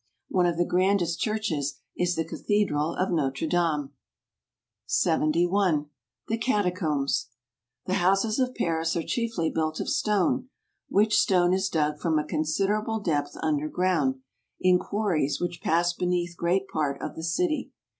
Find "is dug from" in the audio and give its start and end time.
11.53-12.17